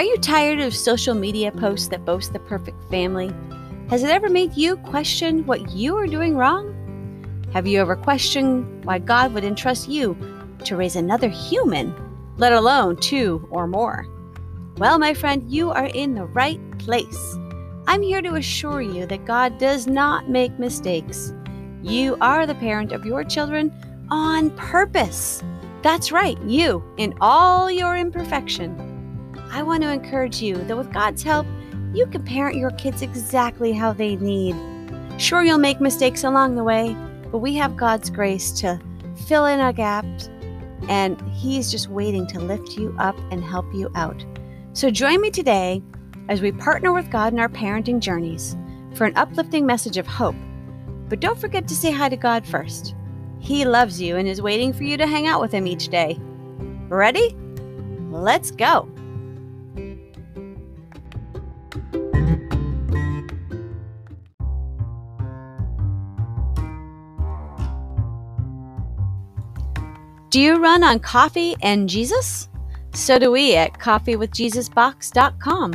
[0.00, 3.30] Are you tired of social media posts that boast the perfect family?
[3.90, 6.72] Has it ever made you question what you are doing wrong?
[7.52, 10.16] Have you ever questioned why God would entrust you
[10.64, 11.94] to raise another human,
[12.38, 14.06] let alone two or more?
[14.78, 17.36] Well, my friend, you are in the right place.
[17.86, 21.34] I'm here to assure you that God does not make mistakes.
[21.82, 23.70] You are the parent of your children
[24.10, 25.42] on purpose.
[25.82, 28.89] That's right, you, in all your imperfection.
[29.52, 31.46] I want to encourage you that with God's help,
[31.92, 34.54] you can parent your kids exactly how they need.
[35.18, 36.94] Sure, you'll make mistakes along the way,
[37.32, 38.80] but we have God's grace to
[39.26, 40.30] fill in our gaps,
[40.88, 44.24] and He's just waiting to lift you up and help you out.
[44.72, 45.82] So join me today
[46.28, 48.56] as we partner with God in our parenting journeys
[48.94, 50.36] for an uplifting message of hope.
[51.08, 52.94] But don't forget to say hi to God first.
[53.40, 56.16] He loves you and is waiting for you to hang out with Him each day.
[56.88, 57.36] Ready?
[58.10, 58.88] Let's go.
[70.30, 72.48] Do you run on coffee and Jesus?
[72.94, 75.72] So do we at coffeewithjesusbox.com.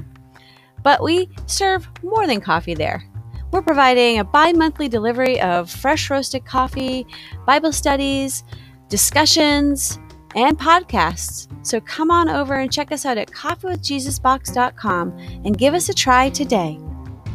[0.82, 3.04] But we serve more than coffee there.
[3.52, 7.06] We're providing a bi monthly delivery of fresh roasted coffee,
[7.46, 8.46] Bible studies,
[8.88, 10.00] discussions,
[10.36, 11.50] and podcasts.
[11.66, 16.30] So come on over and check us out at coffeewithjesusbox.com and give us a try
[16.30, 16.80] today.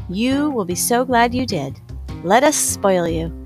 [0.09, 1.81] You will be so glad you did.
[2.25, 3.40] Let us spoil you.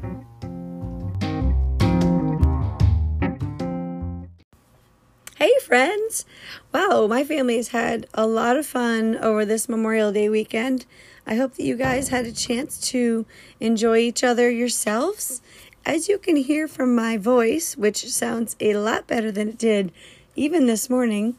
[5.74, 6.24] Friends!
[6.72, 10.86] Wow, my family has had a lot of fun over this Memorial Day weekend.
[11.26, 13.26] I hope that you guys had a chance to
[13.58, 15.42] enjoy each other yourselves.
[15.84, 19.90] As you can hear from my voice, which sounds a lot better than it did
[20.36, 21.34] even this morning,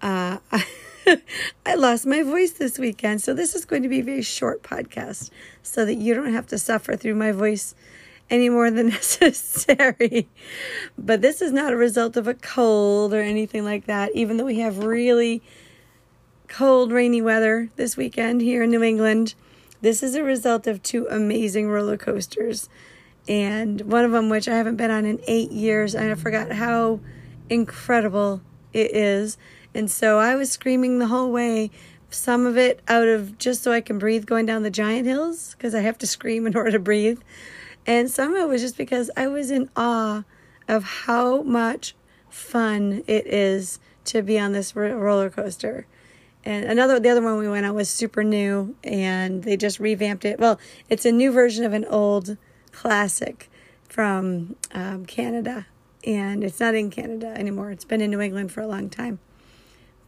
[0.00, 0.38] uh,
[1.66, 3.20] I lost my voice this weekend.
[3.20, 5.30] So this is going to be a very short podcast
[5.64, 7.74] so that you don't have to suffer through my voice
[8.30, 8.88] any more than
[9.20, 10.28] necessary.
[10.98, 14.46] But this is not a result of a cold or anything like that, even though
[14.46, 15.42] we have really
[16.48, 19.34] cold, rainy weather this weekend here in New England.
[19.80, 22.68] This is a result of two amazing roller coasters.
[23.28, 26.52] And one of them, which I haven't been on in eight years, and I forgot
[26.52, 27.00] how
[27.48, 29.38] incredible it is.
[29.74, 31.70] And so I was screaming the whole way,
[32.10, 35.54] some of it out of just so I can breathe going down the giant hills,
[35.56, 37.20] because I have to scream in order to breathe.
[37.86, 40.24] And some of it was just because I was in awe
[40.68, 41.94] of how much
[42.28, 45.86] fun it is to be on this roller coaster.
[46.44, 50.24] And another the other one we went on was super new and they just revamped
[50.24, 50.40] it.
[50.40, 52.36] Well it's a new version of an old
[52.72, 53.50] classic
[53.88, 55.66] from um, canada
[56.04, 57.70] and it's not in canada anymore.
[57.70, 59.20] It's been in new england for a long time.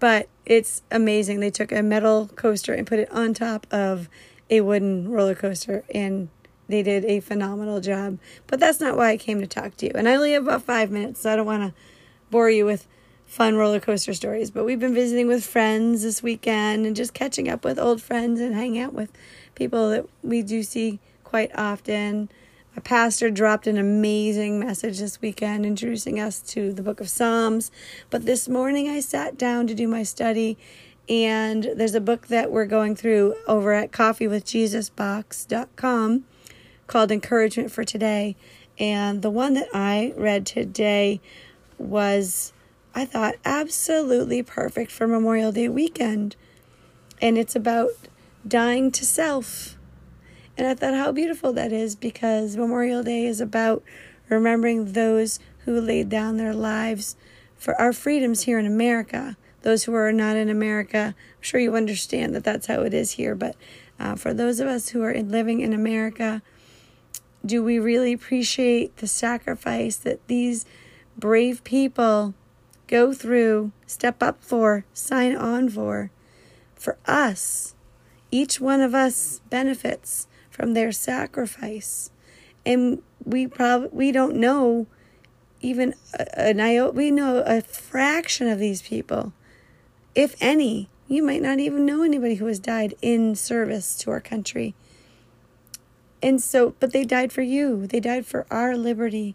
[0.01, 1.41] But it's amazing.
[1.41, 4.09] They took a metal coaster and put it on top of
[4.51, 6.29] a wooden roller coaster and
[6.69, 9.93] they did a phenomenal job but that's not why i came to talk to you
[9.95, 11.73] and i only have about five minutes so i don't want to
[12.31, 12.87] bore you with
[13.27, 14.51] fun roller coaster stories.
[14.51, 18.41] But we've been visiting with friends this weekend and just catching up with old friends
[18.41, 19.11] and hanging out with
[19.55, 22.29] people that we do see quite often.
[22.77, 27.71] A pastor dropped an amazing message this weekend introducing us to the book of Psalms.
[28.11, 30.59] But this morning I sat down to do my study,
[31.09, 36.25] and there's a book that we're going through over at coffeewithjesusbox.com
[36.87, 38.37] called Encouragement for Today.
[38.79, 41.21] And the one that I read today
[41.79, 42.53] was
[42.95, 46.37] I thought absolutely perfect for Memorial Day weekend.
[47.21, 47.91] And it's about
[48.47, 49.77] dying to self.
[50.57, 53.83] And I thought how beautiful that is because Memorial Day is about
[54.29, 57.17] remembering those who laid down their lives
[57.57, 59.37] for our freedoms here in America.
[59.63, 63.13] Those who are not in America, I'm sure you understand that that's how it is
[63.13, 63.35] here.
[63.35, 63.57] But
[63.99, 66.43] uh, for those of us who are living in America,
[67.45, 70.65] do we really appreciate the sacrifice that these
[71.17, 72.35] brave people
[72.87, 76.11] go through, step up for, sign on for.
[76.75, 77.75] For us,
[78.31, 82.11] each one of us benefits from their sacrifice.
[82.67, 84.87] And we probably we don't know
[85.61, 85.95] even
[86.35, 89.33] an iota, we know a fraction of these people,
[90.15, 90.89] if any.
[91.07, 94.75] You might not even know anybody who has died in service to our country.
[96.25, 97.87] And so, but they died for you.
[97.87, 99.35] They died for our liberty.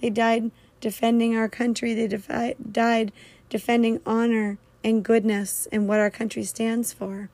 [0.00, 1.94] They died defending our country.
[1.94, 3.10] They defi- died
[3.50, 7.28] defending honor and goodness and what our country stands for.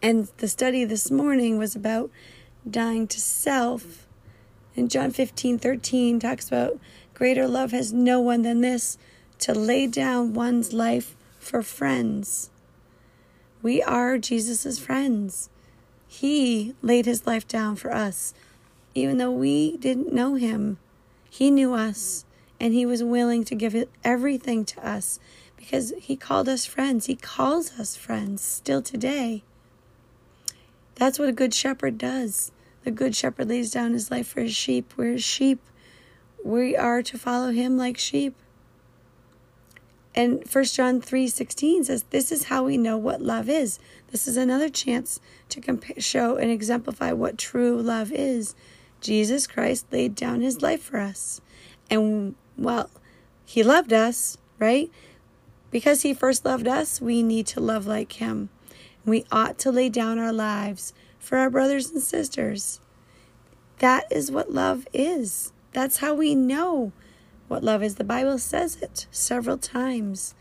[0.00, 2.12] And the study this morning was about
[2.70, 4.06] dying to self.
[4.76, 6.78] And John 15 13 talks about
[7.12, 8.98] greater love has no one than this
[9.40, 12.50] to lay down one's life for friends.
[13.62, 15.50] We are Jesus' friends.
[16.20, 18.34] He laid his life down for us.
[18.94, 20.78] Even though we didn't know him,
[21.28, 22.24] he knew us
[22.60, 23.74] and he was willing to give
[24.04, 25.18] everything to us
[25.56, 27.06] because he called us friends.
[27.06, 29.42] He calls us friends still today.
[30.94, 32.52] That's what a good shepherd does.
[32.84, 34.94] The good shepherd lays down his life for his sheep.
[34.96, 35.58] We're his sheep.
[36.44, 38.36] We are to follow him like sheep.
[40.14, 43.80] And 1 John 3:16 says this is how we know what love is.
[44.12, 45.18] This is another chance
[45.48, 48.54] to show and exemplify what true love is.
[49.00, 51.40] Jesus Christ laid down his life for us.
[51.90, 52.90] And well,
[53.44, 54.90] he loved us, right?
[55.70, 58.48] Because he first loved us, we need to love like him.
[59.04, 62.80] We ought to lay down our lives for our brothers and sisters.
[63.78, 65.52] That is what love is.
[65.72, 66.92] That's how we know
[67.54, 67.94] what love is.
[67.94, 70.34] The Bible says it several times.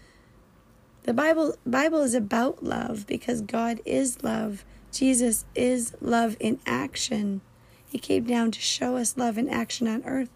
[1.04, 4.66] The Bible Bible is about love because God is love.
[4.92, 7.42] Jesus is love in action.
[7.88, 10.32] He came down to show us love in action on earth.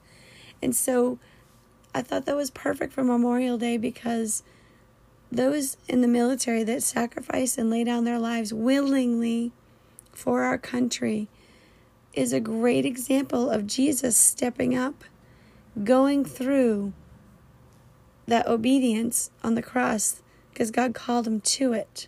[0.61, 1.17] And so
[1.95, 4.43] I thought that was perfect for Memorial Day because
[5.31, 9.51] those in the military that sacrifice and lay down their lives willingly
[10.11, 11.27] for our country
[12.13, 15.03] is a great example of Jesus stepping up
[15.83, 16.93] going through
[18.25, 20.21] that obedience on the cross
[20.51, 22.07] because God called him to it.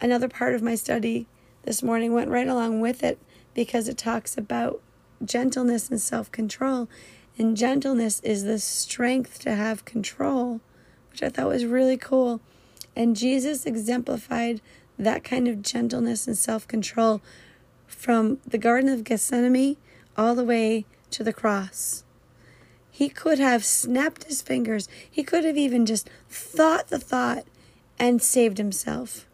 [0.00, 1.26] Another part of my study
[1.62, 3.18] this morning went right along with it
[3.54, 4.80] because it talks about
[5.24, 6.88] gentleness and self control.
[7.36, 10.60] And gentleness is the strength to have control,
[11.10, 12.40] which I thought was really cool.
[12.94, 14.60] And Jesus exemplified
[14.98, 17.20] that kind of gentleness and self control
[17.86, 19.76] from the Garden of Gethsemane
[20.16, 22.03] all the way to the cross.
[22.94, 24.88] He could have snapped his fingers.
[25.10, 27.44] He could have even just thought the thought
[27.98, 29.26] and saved himself.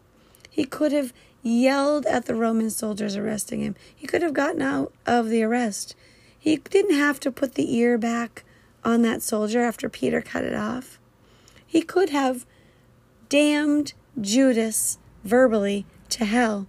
[0.49, 1.13] He could have
[1.43, 3.75] yelled at the Roman soldiers arresting him.
[3.95, 5.93] He could have gotten out of the arrest.
[6.39, 8.43] He didn't have to put the ear back
[8.83, 10.97] on that soldier after Peter cut it off.
[11.63, 12.47] He could have
[13.29, 16.65] damned Judas verbally to hell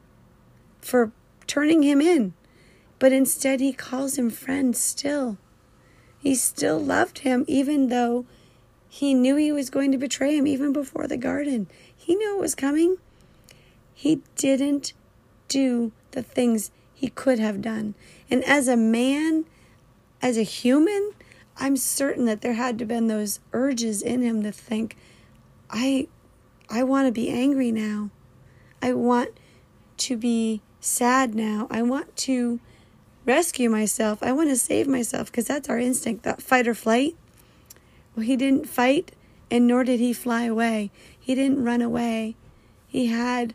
[0.82, 1.10] for
[1.46, 2.34] turning him in,
[2.98, 5.38] but instead he calls him friend still.
[6.22, 8.26] He still loved him, even though
[8.88, 11.66] he knew he was going to betray him even before the garden.
[11.94, 12.98] He knew it was coming.
[13.92, 14.92] He didn't
[15.48, 17.96] do the things he could have done.
[18.30, 19.46] And as a man,
[20.20, 21.12] as a human,
[21.56, 24.96] I'm certain that there had to have been those urges in him to think,
[25.70, 26.06] I
[26.70, 28.10] I want to be angry now.
[28.80, 29.30] I want
[29.96, 31.66] to be sad now.
[31.68, 32.60] I want to
[33.24, 34.22] rescue myself.
[34.22, 37.16] I want to save myself because that's our instinct, that fight or flight.
[38.14, 39.12] Well, he didn't fight
[39.50, 40.90] and nor did he fly away.
[41.18, 42.36] He didn't run away.
[42.86, 43.54] He had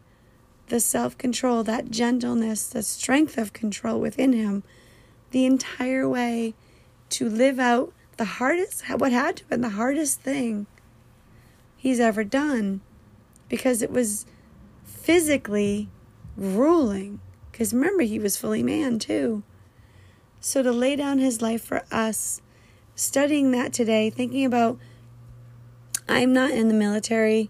[0.67, 4.63] the self control, that gentleness, the strength of control within him
[5.31, 6.53] the entire way
[7.09, 10.65] to live out the hardest, what had to have been the hardest thing
[11.75, 12.81] he's ever done
[13.49, 14.25] because it was
[14.83, 15.89] physically
[16.37, 17.19] grueling.
[17.51, 19.43] Because remember, he was fully man too.
[20.47, 22.41] So to lay down his life for us,
[22.95, 24.79] studying that today, thinking about
[26.07, 27.49] I'm not in the military,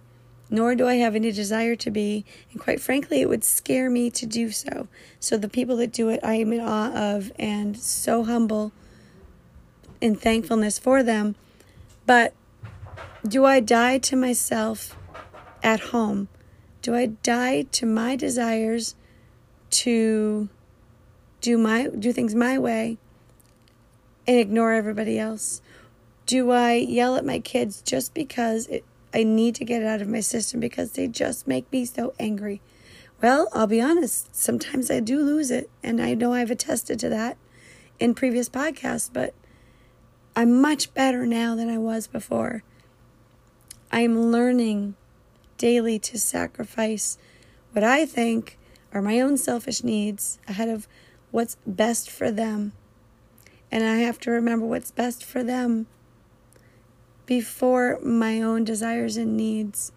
[0.50, 4.10] nor do I have any desire to be, and quite frankly, it would scare me
[4.10, 4.88] to do so.
[5.20, 8.72] So the people that do it, I am in awe of and so humble
[10.01, 11.36] in thankfulness for them.
[12.08, 12.34] But
[13.27, 14.98] do I die to myself
[15.62, 16.30] at home?
[16.82, 18.96] Do I die to my desires
[19.70, 20.50] to
[21.41, 22.98] do my do things my way
[24.27, 25.62] and ignore everybody else?
[26.25, 30.01] Do I yell at my kids just because it, I need to get it out
[30.01, 32.62] of my system because they just make me so angry?
[33.22, 37.10] Well, I'll be honest, sometimes I do lose it, and I know I've attested to
[37.10, 37.38] that
[38.00, 39.34] in previous podcasts, but
[40.36, 42.62] I'm much better now than I was before.
[43.91, 44.96] I'm learning
[45.58, 47.17] daily to sacrifice
[47.72, 48.60] what I think
[48.94, 50.88] are my own selfish needs ahead of
[51.38, 52.72] what's best for them.
[53.72, 55.86] And I have to remember what's best for them
[57.27, 59.91] before my own desires and needs.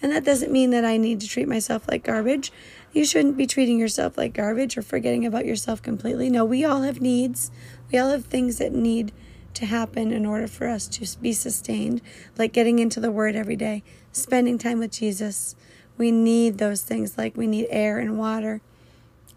[0.00, 2.50] And that doesn't mean that I need to treat myself like garbage.
[2.90, 6.30] You shouldn't be treating yourself like garbage or forgetting about yourself completely.
[6.30, 7.50] No, we all have needs.
[7.92, 9.12] We all have things that need
[9.52, 12.00] to happen in order for us to be sustained,
[12.38, 15.54] like getting into the Word every day, spending time with Jesus.
[15.98, 18.62] We need those things like we need air and water.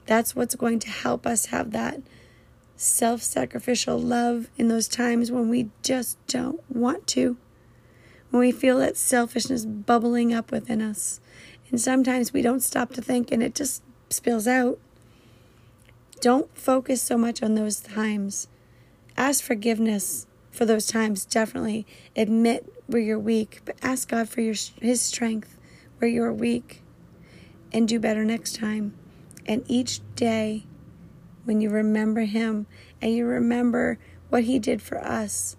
[0.06, 2.02] That's what's going to help us have that
[2.76, 7.38] self sacrificial love in those times when we just don't want to.
[8.30, 11.22] When we feel that selfishness bubbling up within us
[11.72, 14.80] And sometimes we don't stop to think and it just spills out.
[16.22, 18.48] Don't focus so much on those times.
[19.18, 21.86] Ask forgiveness for those times, definitely.
[22.16, 25.58] Admit where you're weak, but ask God for your, His strength
[26.00, 26.82] where you're weak
[27.74, 28.94] and do better next time.
[29.46, 30.66] And each day,
[31.44, 32.66] when you remember Him
[33.02, 34.00] and you remember
[34.30, 35.56] what He did for us,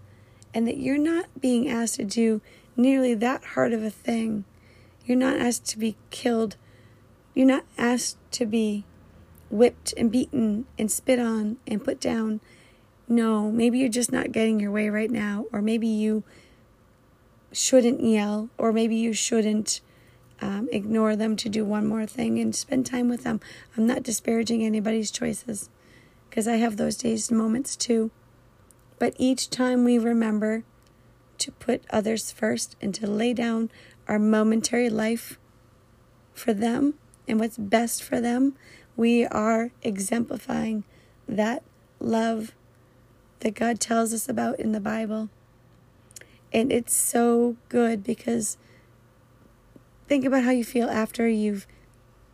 [0.53, 2.41] and that you're not being asked to do
[2.77, 4.45] nearly that hard of a thing,
[5.05, 6.57] you're not asked to be killed,
[7.35, 8.85] you're not asked to be
[9.51, 12.41] whipped and beaten and spit on and put down.
[13.09, 16.25] No, maybe you're just not getting your way right now, or maybe you
[17.53, 19.81] shouldn't yell, or maybe you shouldn't
[20.41, 23.41] um, ignore them to do one more thing and spend time with them.
[23.77, 25.71] I'm not disparaging anybody's choices
[26.29, 28.11] because I have those days and moments too.
[28.99, 30.65] But each time we remember
[31.39, 33.71] to put others first and to lay down
[34.09, 35.39] our momentary life
[36.33, 36.95] for them
[37.29, 38.55] and what's best for them,
[38.97, 40.85] we are exemplifying
[41.29, 41.63] that
[42.01, 42.53] love
[43.41, 45.29] that God tells us about in the Bible.
[46.53, 48.57] And it's so good because
[50.07, 51.67] think about how you feel after you've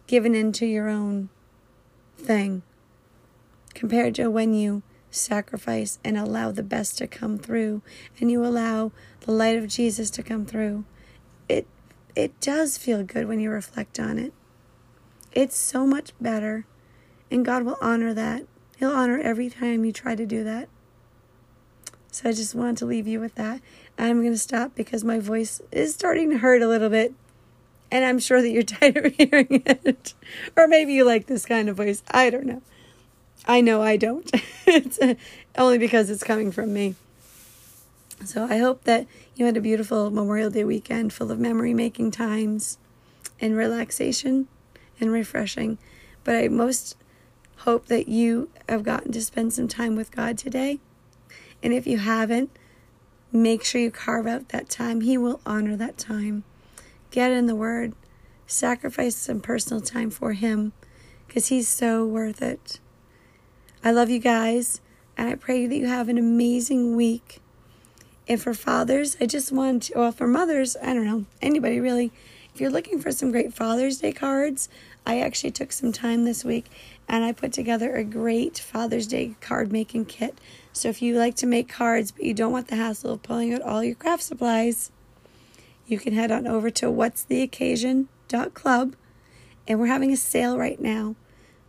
[0.06, 1.28] given into your own
[2.16, 2.62] thing
[3.74, 7.82] compared to when you sacrifice and allow the best to come through
[8.20, 10.84] and you allow the light of Jesus to come through.
[11.48, 11.66] It
[12.14, 14.32] it does feel good when you reflect on it.
[15.32, 16.66] It's so much better
[17.30, 18.44] and God will honor that.
[18.76, 20.68] He'll honor every time you try to do that.
[22.10, 23.62] So I just wanted to leave you with that.
[23.98, 27.14] I'm going to stop because my voice is starting to hurt a little bit.
[27.92, 30.14] And I'm sure that you're tired of hearing it.
[30.56, 32.02] or maybe you like this kind of voice.
[32.10, 32.62] I don't know.
[33.46, 34.28] I know I don't.
[34.66, 35.14] it's uh,
[35.58, 36.94] only because it's coming from me.
[38.24, 42.12] So I hope that you had a beautiful Memorial Day weekend full of memory making
[42.12, 42.78] times
[43.40, 44.48] and relaxation
[44.98, 45.76] and refreshing.
[46.24, 46.96] But I most
[47.58, 50.78] hope that you have gotten to spend some time with God today.
[51.62, 52.50] And if you haven't,
[53.32, 55.02] make sure you carve out that time.
[55.02, 56.44] He will honor that time.
[57.12, 57.92] Get in the Word,
[58.46, 60.72] sacrifice some personal time for Him
[61.26, 62.80] because He's so worth it.
[63.84, 64.80] I love you guys,
[65.18, 67.40] and I pray that you have an amazing week.
[68.26, 72.12] And for fathers, I just want to, well, for mothers, I don't know, anybody really,
[72.54, 74.70] if you're looking for some great Father's Day cards,
[75.04, 76.70] I actually took some time this week
[77.08, 80.38] and I put together a great Father's Day card making kit.
[80.72, 83.52] So if you like to make cards but you don't want the hassle of pulling
[83.52, 84.91] out all your craft supplies,
[85.92, 88.96] you can head on over to what's the occasion.club
[89.68, 91.14] and we're having a sale right now.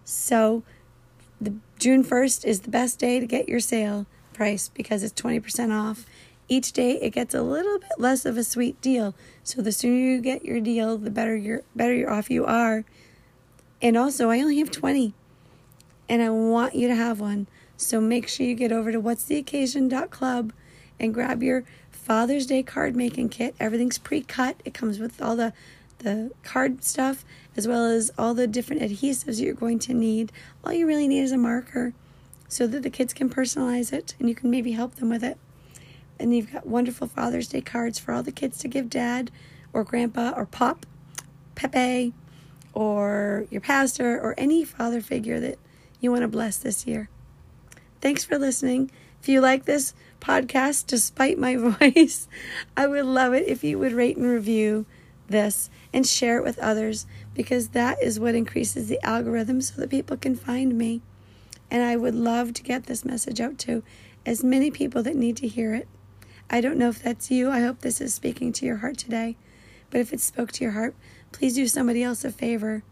[0.04, 0.64] So
[1.40, 5.72] the June 1st is the best day to get your sale price because it's 20%
[5.72, 6.06] off.
[6.48, 9.14] Each day it gets a little bit less of a sweet deal.
[9.44, 12.84] So the sooner you get your deal, the better you're better off you are.
[13.82, 15.14] And also, I only have 20
[16.10, 17.48] and I want you to have one.
[17.76, 20.54] So make sure you get over to what's the occasion.club
[21.00, 21.64] and grab your
[22.04, 23.56] Father's Day card making kit.
[23.62, 24.58] Everything's pre-cut.
[24.66, 25.54] It comes with all the
[26.00, 27.24] the card stuff
[27.56, 30.34] as well as all the different adhesives you're going to need.
[30.66, 31.94] All you really need is a marker
[32.50, 35.38] so that the kids can personalize it and you can maybe help them with it.
[36.20, 39.32] And you've got wonderful Father's Day cards for all the kids to give dad
[39.72, 40.86] or grandpa or pop,
[41.56, 42.14] Pepe,
[42.74, 45.58] or your pastor or any father figure that
[46.02, 47.08] you want to bless this year.
[48.02, 48.92] Thanks for listening.
[49.22, 49.94] If you like this
[50.24, 51.56] podcast, despite my
[51.96, 52.28] voice,
[52.78, 54.86] I would love it if you would rate and review
[55.28, 59.90] this and share it with others because that is what increases the algorithm so that
[59.90, 61.02] people can find me.
[61.70, 63.84] And I would love to get this message out to
[64.26, 65.88] as many people that need to hear it.
[66.50, 67.50] I don't know if that's you.
[67.50, 69.36] I hope this is speaking to your heart today.
[69.90, 70.96] But if it spoke to your heart,
[71.32, 72.84] please do somebody else a favor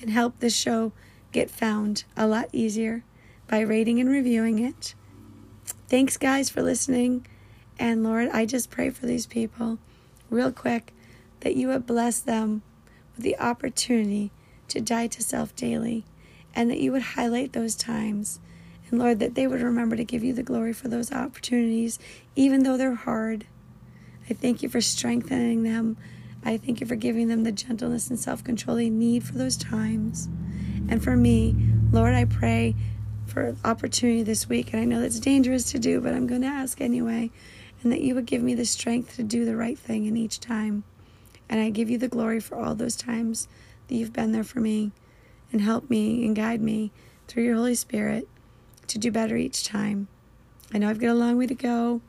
[0.00, 0.92] and help this show
[1.32, 3.04] get found a lot easier
[3.48, 4.94] by rating and reviewing it.
[5.88, 7.26] Thanks, guys, for listening.
[7.78, 9.78] And Lord, I just pray for these people
[10.28, 10.92] real quick
[11.40, 12.60] that you would bless them
[13.16, 14.30] with the opportunity
[14.68, 16.04] to die to self daily
[16.54, 18.38] and that you would highlight those times.
[18.90, 21.98] And Lord, that they would remember to give you the glory for those opportunities,
[22.36, 23.46] even though they're hard.
[24.28, 25.96] I thank you for strengthening them.
[26.44, 29.56] I thank you for giving them the gentleness and self control they need for those
[29.56, 30.28] times.
[30.90, 31.56] And for me,
[31.92, 32.74] Lord, I pray
[33.38, 34.72] for opportunity this week.
[34.72, 37.30] And I know that's dangerous to do, but I'm going to ask anyway.
[37.82, 40.40] And that you would give me the strength to do the right thing in each
[40.40, 40.82] time.
[41.48, 43.46] And I give you the glory for all those times
[43.86, 44.90] that you've been there for me
[45.52, 46.90] and help me and guide me
[47.28, 48.28] through your Holy Spirit
[48.88, 50.08] to do better each time.
[50.74, 52.02] I know I've got a long way to go,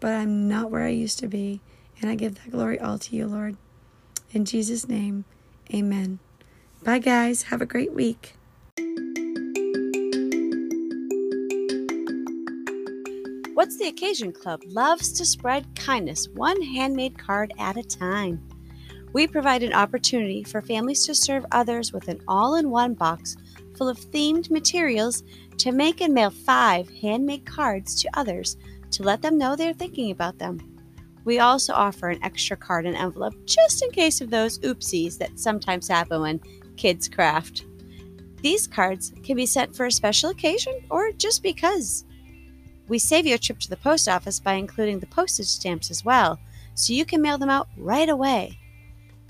[0.00, 1.60] but I'm not where I used to be.
[2.00, 3.56] And I give that glory all to you, Lord.
[4.32, 5.24] In Jesus' name,
[5.72, 6.18] Amen.
[6.82, 7.44] Bye, guys.
[7.44, 8.34] Have a great week.
[13.64, 18.46] What's the Occasion Club loves to spread kindness one handmade card at a time.
[19.14, 23.38] We provide an opportunity for families to serve others with an all in one box
[23.74, 25.22] full of themed materials
[25.56, 28.58] to make and mail five handmade cards to others
[28.90, 30.60] to let them know they're thinking about them.
[31.24, 35.40] We also offer an extra card and envelope just in case of those oopsies that
[35.40, 36.40] sometimes happen when
[36.76, 37.64] kids craft.
[38.42, 42.04] These cards can be sent for a special occasion or just because.
[42.88, 46.04] We save you a trip to the post office by including the postage stamps as
[46.04, 46.38] well,
[46.74, 48.58] so you can mail them out right away.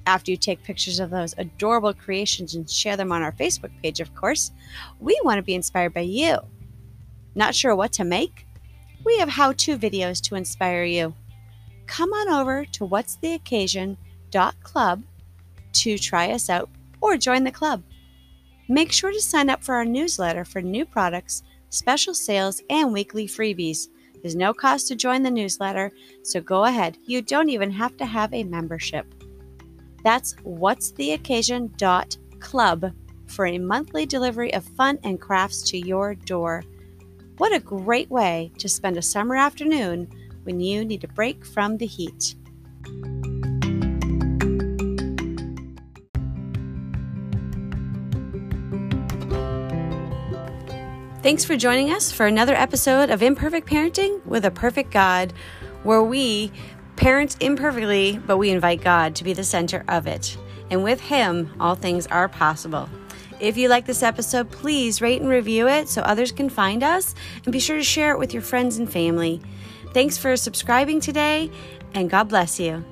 [0.07, 4.01] After you take pictures of those adorable creations and share them on our Facebook page,
[4.01, 4.51] of course,
[5.01, 6.39] we want to be inspired by you.
[7.35, 8.47] Not sure what to make?
[9.05, 11.15] We have how to videos to inspire you.
[11.87, 15.03] Come on over to what'stheoccasion.club
[15.73, 16.71] to try us out
[17.01, 17.83] or join the club.
[18.69, 21.43] Make sure to sign up for our newsletter for new products,
[21.75, 23.89] special sales, and weekly freebies.
[24.23, 26.97] There's no cost to join the newsletter, so go ahead.
[27.05, 29.05] You don't even have to have a membership.
[30.03, 32.93] That's what'stheoccasion.club
[33.27, 36.63] for a monthly delivery of fun and crafts to your door.
[37.39, 40.09] What a great way to spend a summer afternoon
[40.45, 42.37] when you need a break from the heat.
[51.25, 55.33] Thanks for joining us for another episode of Imperfect Parenting with a Perfect God,
[55.83, 56.53] where we
[56.97, 60.37] parent imperfectly, but we invite God to be the center of it.
[60.71, 62.91] And with Him, all things are possible.
[63.41, 67.15] If you like this episode, please rate and review it so others can find us,
[67.45, 69.41] and be sure to share it with your friends and family.
[69.95, 71.51] Thanks for subscribing today,
[71.95, 72.85] and God bless you.